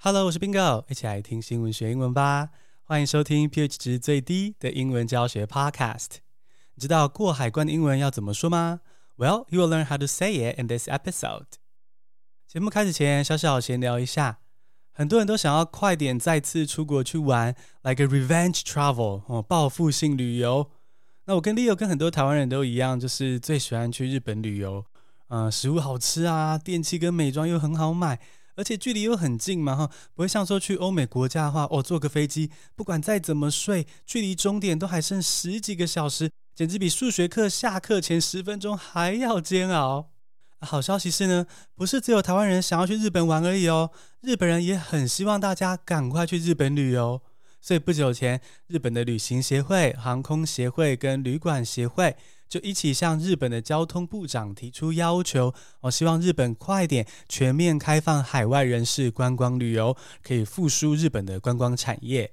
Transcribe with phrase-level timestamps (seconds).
[0.00, 2.50] Hello，我是 Bingo，一起来听新闻学英文吧。
[2.84, 6.18] 欢迎收听 pH 值最低的英文教学 Podcast。
[6.76, 8.78] 你知道过海关的英文要怎么说吗
[9.16, 11.46] ？Well, you will learn how to say it in this episode。
[12.46, 14.38] 节目开始前，小小闲聊一下。
[14.92, 20.70] 很多人都想要快点再次出国去玩，like a revenge travel 哦，报复性旅游。
[21.24, 24.84] 那我跟 Leo 跟很多台湾人都一样，就是最喜欢去日本旅游。
[25.30, 28.20] 嗯、食物好吃啊，电器跟美妆又很好买，
[28.58, 40.10] 而且距离又很近嘛，哈，不会像说去欧美国家的话，哦，坐个飞机，不管再怎么睡，距离终点都还剩十几个小时，简直比数学课下课前十分钟还要煎熬。
[40.60, 47.22] 好消息是呢，不是只有台湾人想要去日本玩而已哦，日本人也很希望大家赶快去日本旅游。
[47.60, 52.16] 所以不久前，日本的旅行协会、航空协会跟旅馆协会
[52.48, 62.32] 就一起向日本的交通部长提出要求，我希望日本快点全面开放海外人士观光旅游，可以复苏日本的观光产业。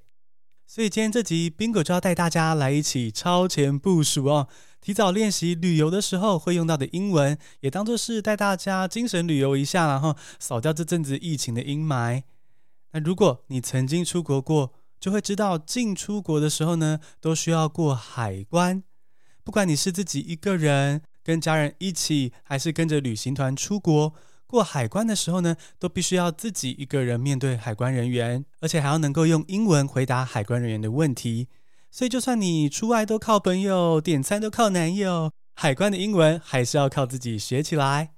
[0.66, 4.48] 所以今天这集冰哥就要带大家来一起超前部署哦，
[4.80, 12.22] 提早练习旅游的时候会用到的英文，也当作是带大家精神旅游一下，然后扫掉这阵子疫情的阴霾。
[12.92, 18.82] 那如果你曾经出国过，就会知道进出国的时候呢，都需要过海关。
[19.44, 24.12] 不管你是自己一个人、跟家人一起，还是跟着旅行团出国，
[24.46, 31.48] 过海关的时候呢，都必须要自己一个人面对海关人员，而且还要能够用英文回答海关人员的问题。
[31.90, 38.10] 所以，就算你出外都靠朋友，点餐都靠男友，海关的英文还是要靠自己学起来。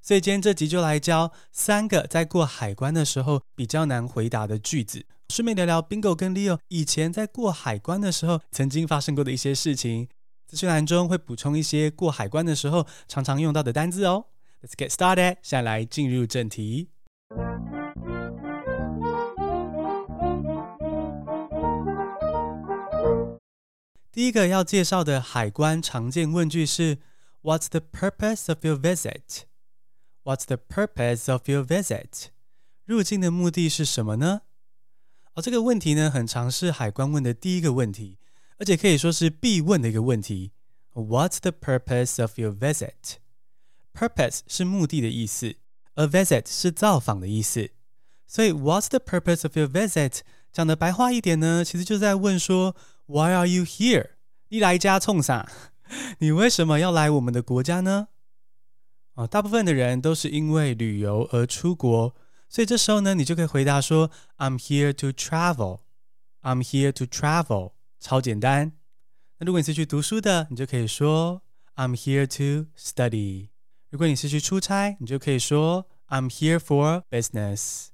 [0.00, 5.04] 所以，今天这集就来教三个在过海关的时候比较难回答的句子。
[5.28, 10.08] 顺便聊聊 Bingo 跟 Leo 以前在过海关的时候曾经发生过的一些事情。
[10.46, 14.26] 资讯栏中会补充一些过海关的时候常常用到的单字哦。
[14.62, 16.90] Let's get started，下来进入正题。
[24.12, 26.98] 第一个要介绍的海关常见问句是
[27.42, 29.42] What's the purpose of your visit?
[30.22, 32.28] What's the purpose of your visit?
[32.86, 34.42] 入境的目的是什么呢？
[35.36, 38.16] 哦，这个问题呢，很常是海关问的第一个问题，
[38.58, 40.52] 而且可以说是必问的一个问题。
[40.94, 43.16] What's the purpose of your visit?
[43.92, 45.56] Purpose 是目的的意思，
[45.94, 47.68] 而 visit 是造访的意思。
[48.26, 50.20] 所以，What's the purpose of your visit？
[50.54, 52.74] 讲的白话一点呢，其实就在问说
[53.04, 54.12] ，Why are you here？
[54.48, 55.46] 你来家冲啥？
[56.20, 58.08] 你为什么要来我们的国家呢？
[59.16, 62.14] 哦，大部分的人都是因为旅游而出国。
[62.49, 65.79] 所以这时候呢，你就可以回答说：“I'm here to travel.
[66.41, 68.73] I'm here to travel.” 超简单。
[69.37, 71.41] 那如果你是去读书的，你就可以说：“
[71.75, 73.49] I'm here to study.”
[73.89, 77.87] 如果你是去出差，你就可以说：“I'm here for business.”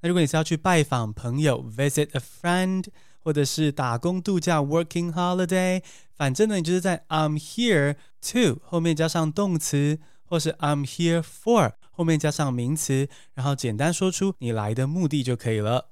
[0.00, 2.86] 那如果你是要去拜访朋友 （visit a friend）
[3.20, 5.82] 或者是打工度假 （working holiday），
[6.14, 7.96] 反正呢，你就是在 “I'm here
[8.32, 10.00] to” 后面加上动词。
[10.26, 15.89] 或是 I'm here for 后面加上名词，然后简单说出你来的目的就可以了。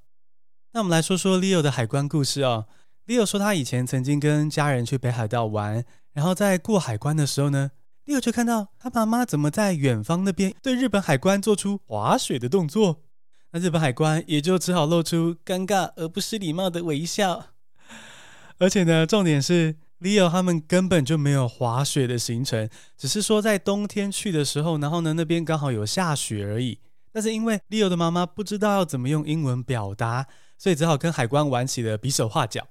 [0.72, 2.64] 那我们来说说 Leo 的海关故事哦。
[3.06, 7.72] Leo 说他以前曾经跟家人去北海道玩，然后在过海关的时候呢
[8.06, 13.02] ，Leo 就看到他妈妈怎么在远方那边对日本海关做出划水的动作，
[13.50, 17.48] 那日本海关也就只好露出尴尬而不失礼貌的微笑。
[18.56, 19.76] 而且呢，重点是。
[20.00, 26.78] Leo 他们根本就没有滑雪的行程，只是说在冬天去的时候，然后呢，那边刚好有下雪而已。
[27.10, 30.26] 但是因为 Leo 的妈妈不知道要怎么用英文表达，
[30.56, 32.68] 所以只好跟海关玩起了比手画脚。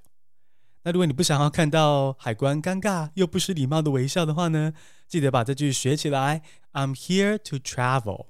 [0.84, 4.72] 那如果你不想要看到海关尴尬又不失礼貌的微笑的话呢，
[5.06, 6.40] 记得把这句学起来
[6.72, 8.26] ：I'm here to travel。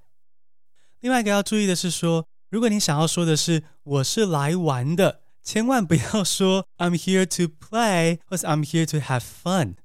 [1.00, 5.20] 另外一个要注意的是说，如果你想要说的是我是来玩的。
[5.48, 9.76] 千万不要说 "I'm here to play" 或是 "I'm here to have fun"，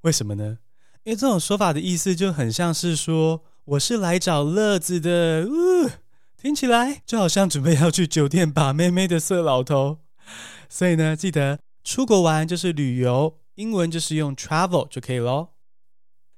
[0.00, 0.58] 为什么呢？
[1.04, 5.88] 因为这种说法的意思就很像是说我是来找乐子的，呜，
[6.36, 9.98] 听起来就好像准备要去酒店把妹妹的色老头。
[10.68, 15.50] 所以呢，记得出国玩就是旅游，英文就是用 travel 就可以喽。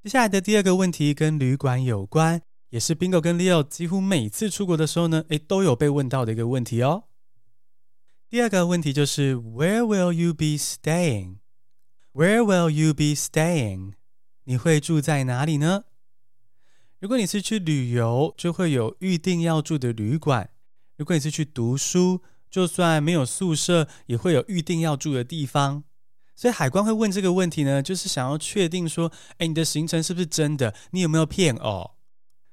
[0.02, 7.04] 接下来的第二个问题跟旅馆有关，也是 Bingo 跟 Leo 几乎每次出国的时候呢，诶，都有被问到的一个问题哦。
[8.30, 11.38] 第二个问题就是 Where will you be staying?
[12.12, 13.94] Where will you be staying?
[14.44, 15.82] 你会住在哪里呢？
[17.00, 20.44] 如果你是去旅游，就会有预定要住的旅馆；
[20.96, 25.82] 如果你是去读书，就算没有宿舍，也会有预定要住的地方。
[26.36, 30.72] 所以海关会问这个问题呢，就是想要确定说，哎，你的行程是不是真的？
[30.92, 31.96] 你有没有骗哦？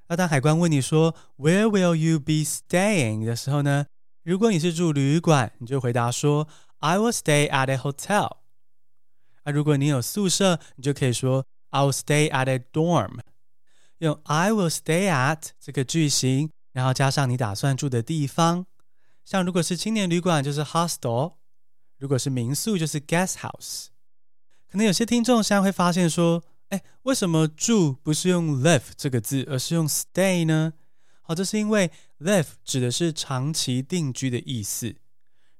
[0.07, 3.85] 那当海关问你说 Where will you be staying 的时候呢？
[4.27, 8.35] 如果你是住旅馆，你就回答说 I will stay at a hotel。
[9.43, 13.21] 啊，如果你有宿舍，你就可以说 I will stay at a dorm。
[13.99, 18.65] 用 I will stay at 这个句型，然后加上你打算住的地方。
[19.23, 21.35] 像如果是青年旅馆，就是 hostel；
[21.97, 23.85] 如果是民宿，就是 guest house。
[24.69, 30.73] 可能有些听众现在会发现说，哎，为什么住不是用 live 这个字，而是用 stay 呢？
[31.27, 31.91] 好，这是因为
[32.21, 34.95] live 指的是长期定居的意思。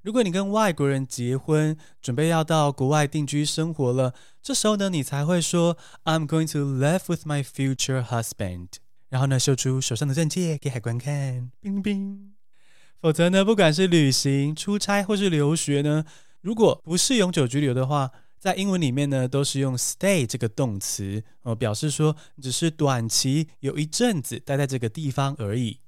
[0.00, 8.68] 如果你跟外国人结婚，准备要到国外定居生活了，这时候呢，你才会说 I'm going to live with my future husband。
[9.10, 12.32] 然后呢，秀出手上的证件给海关看，冰冰。
[12.98, 16.06] 否则呢，不管是旅行、出差或是留学呢，
[16.40, 25.80] 如果不是永久居留的话，在英文里面呢，都是用 stay 这个动词哦，表示说只是短期有一阵子待在这个地方而已。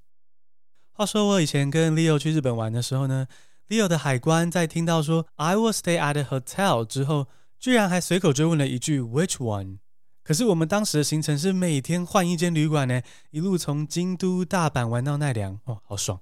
[0.93, 3.26] 话说我以前跟 Leo 去日本玩的时候呢。
[3.70, 9.79] Leo 的海关在听到说 "I will stay at a hotel" 之后，居然还随口追问了一句 "Which one？"
[10.25, 13.00] 可是我们当时的行程是每天换一间旅馆呢，
[13.31, 16.20] 一路从京都、大阪玩到奈良，哦，好爽！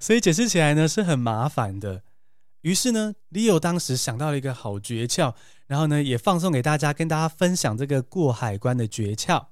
[0.00, 2.02] 所以解释起来呢是很麻烦的。
[2.62, 5.36] 于是呢，Leo 当时想到了一个好诀窍，
[5.70, 9.46] 然后呢也放送给大家，跟大家分享这个过海关的诀窍。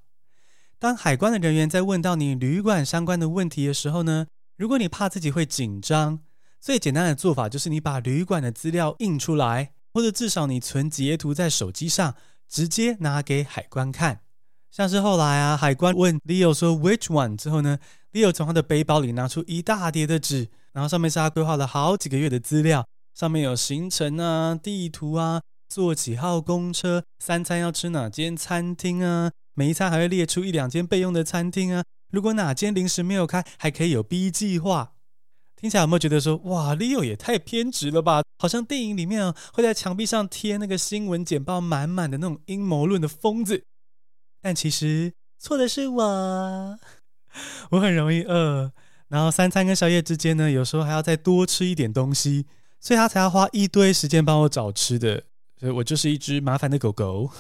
[0.77, 4.27] 当海关的人员在问到你旅馆相关的问题的时候呢，
[4.57, 6.19] 如果你怕自己会紧张，
[6.61, 12.17] 最简单的做法就是你把旅馆的资料印出来，或者至少你存截图在手机上，
[12.49, 14.23] 直接拿给海关看。
[14.73, 17.79] 像是后来啊，海关问 Leo 说 Which one 之后呢
[18.13, 22.85] ，Leo 从他的背包里拿出一大叠的纸，然后上面是他规划了好几个月的资料，
[23.15, 34.95] 上面有行程啊、地图啊、坐几号公车、三餐要吃哪间餐厅啊，每一餐还会列出一两间备用的餐厅啊，如果哪间临时没有开，还可以有 B 计划。
[35.57, 38.23] 听起来有没有觉得说，哇，Leo 也太偏执了吧？
[38.39, 43.65] 好像电影里面啊，会在墙壁上贴那个新闻简报，满满的那种阴谋论的疯子。
[44.41, 46.79] 但其实错的是我，
[47.73, 48.73] 我很容易饿，
[49.09, 52.47] 然后三餐跟宵夜之间呢，有时候还要再多吃一点东西，
[52.81, 55.25] 所以他才要花一堆时间帮我找吃的。
[55.59, 57.31] 所以我就是一只麻烦的狗狗。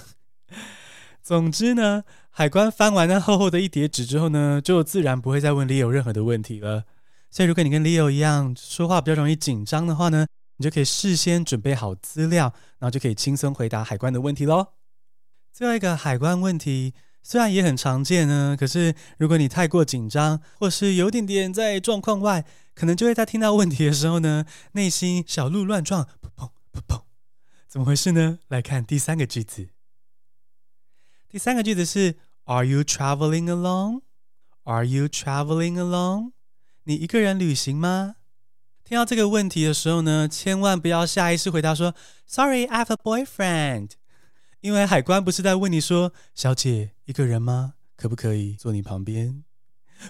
[1.23, 6.85] 总之呢，海关翻完那厚厚的一叠纸之后呢，就自然不会再问 Leo 任何的问题了。
[7.31, 10.27] 所以，如果你跟 Leo 一样说话比较容易紧张的话呢，
[10.57, 14.69] 你就可以事先准备好资料，然后就可以轻松回答海关的问题喽。
[15.53, 27.03] 最后一个海关问题虽然也很常见呢，可是如果你太过紧张，或是有点点在状况外，可能就会在听到问题的时候呢，内心小鹿乱撞，砰砰砰砰，
[27.69, 28.39] 怎么回事呢？
[28.49, 29.69] 来看第三个句子。
[31.29, 34.01] 第三个句子是 Are you traveling alone?
[34.63, 36.33] Are you traveling alone?
[36.85, 38.17] 你一个人旅行吗？
[38.85, 41.95] 听到这个问题的时候呢，千万不要下意识回答说
[42.27, 43.91] “Sorry, I have a boyfriend”，
[44.63, 47.75] 因为海关不是在问你说“小姐一个人吗？
[47.97, 49.45] 可不可以坐你旁边？”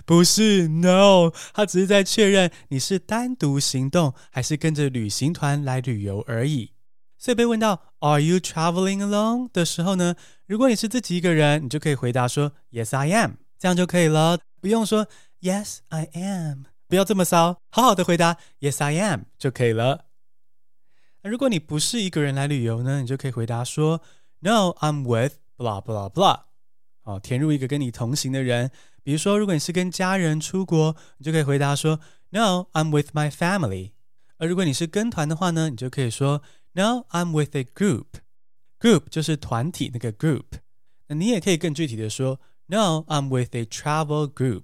[0.06, 6.74] 不是，No，他只是在确认你是单独行动还是跟着旅行团来旅游而已。
[7.18, 10.14] 所以被问到 “Are you traveling alone” 的时候呢，
[10.46, 15.06] 如果你是自己一个人，你就可以回答说 “Yes, I am”，这样就可以了，不用说。
[15.40, 16.64] Yes, I am。
[16.88, 20.06] 不要这么骚，好好的回答 Yes, I am 就可以了。
[21.22, 24.00] 如果你不是一个人来旅游呢，你就可以回答说
[24.40, 26.40] No, I'm with blah blah blah。
[27.04, 28.72] 哦，填入一个跟你同行的人。
[29.04, 33.92] 比如说，如果你是跟家人出国，你就可以回答说 No, I'm with my family。
[34.38, 36.42] 而如果你是跟团的话呢，你就可以说
[36.78, 38.20] No, I'm with a group。
[38.78, 40.44] Group 就是团体那个 group。
[41.08, 44.62] 那你也可以更具体的说 No, I'm with a travel group。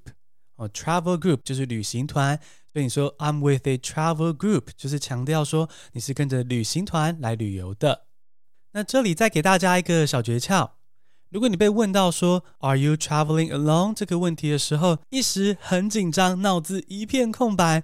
[0.54, 2.38] 哦，travel group 就是旅行团，
[2.72, 8.06] 所以你说 I'm with a travel group 就是强调说你是跟着旅行团来旅游的。
[8.74, 10.70] 那这里再给大家一个小诀窍：
[11.30, 17.82] 如果你被问到说 Are you traveling alone 这个问题的时候，一时很紧张，脑子一片空白，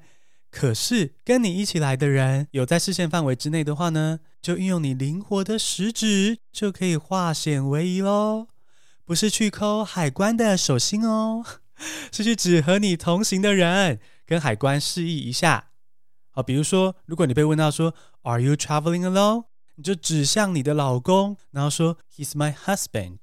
[0.51, 8.49] 可是跟你一起来的人有在视线范围之内的话呢，就运用你灵活的食指就可以化险为夷喽，
[9.05, 11.45] 不是去抠海关的手心哦。
[12.13, 15.71] 是去指和你同行的人，跟海关示意一下。
[16.31, 19.45] 好，比如说，如果你被问到说 “Are you traveling alone？”
[19.77, 23.21] 你就指向你的老公，然后说 “He's my husband”，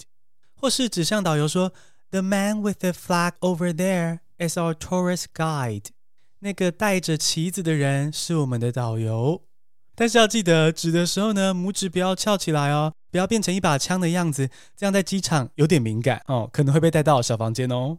[0.55, 1.71] 或是指向导游说
[2.09, 5.89] “The man with the flag over there is our tourist guide。”
[6.39, 9.43] 那个带着旗子的人是我们的导游。
[9.95, 17.97] 但是要记得指的时候呢，拇指不要翘起来哦，不要变成一把枪的样子，这样在机场有点敏感哦，可能会被带到小房间哦。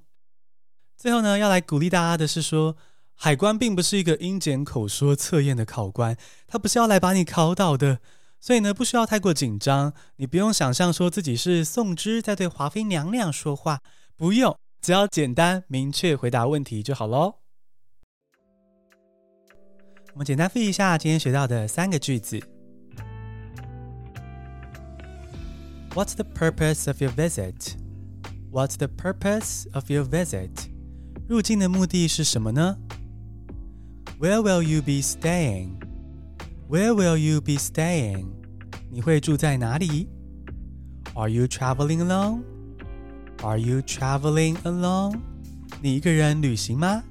[0.96, 2.76] 最后呢，要来鼓励大家的是说，
[3.14, 6.16] 海关并不是一个英检口说测验的考官，
[6.46, 7.98] 他不是要来把你考倒的，
[8.38, 9.92] 所以呢，不需要太过紧张。
[10.18, 13.80] 你不用想象说自己是宋芝在对华妃娘娘说话，
[14.16, 17.40] 不用，只要简单明确回答问题就好喽。
[20.17, 22.39] 我们简单复习一下今天学到的三个句子。
[25.95, 27.75] What's the purpose of your visit?
[28.51, 30.49] What's the purpose of your visit?
[31.27, 32.77] 入境的目的是什么呢？
[34.19, 35.79] Where will you be staying?
[36.69, 38.27] Where will you be staying?
[38.91, 40.07] 你会住在哪里？
[41.15, 42.43] Are you traveling alone?
[43.41, 45.19] Are you traveling alone?
[45.81, 47.03] 你一个人旅行吗？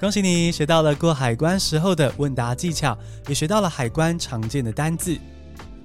[0.00, 2.96] 恭喜你学到了过海关时候的问答技巧，
[3.28, 5.14] 也学到了海关常见的单字。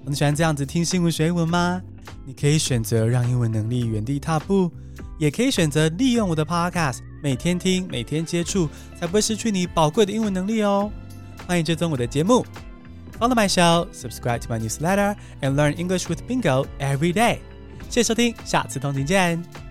[0.05, 1.81] 你喜欢这样子听新闻学英文吗？
[2.25, 4.71] 你可以选择让英文能力原地踏步，
[5.19, 6.99] 也可以选择利用我的 Podcast。
[7.21, 10.89] 每天听，每天接触，才不会失去你宝贵的英文能力哦。
[11.45, 12.45] 欢迎追踪我的节目
[13.19, 17.39] ，Follow my show, subscribe to my newsletter, and learn English with Bingo every day。
[17.89, 19.64] 谢谢收听，下次通勤见。